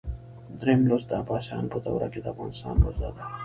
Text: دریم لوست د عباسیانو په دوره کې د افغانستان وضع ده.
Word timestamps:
دریم 0.59 0.81
لوست 0.89 1.07
د 1.09 1.11
عباسیانو 1.21 1.71
په 1.73 1.79
دوره 1.85 2.07
کې 2.13 2.19
د 2.21 2.25
افغانستان 2.33 2.75
وضع 2.85 3.09
ده. 3.15 3.23